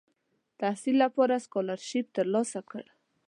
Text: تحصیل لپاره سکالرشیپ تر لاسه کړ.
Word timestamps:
تحصیل 0.59 0.95
لپاره 1.03 1.35
سکالرشیپ 1.45 2.05
تر 2.15 2.25
لاسه 2.33 2.59
کړ. 2.69 2.83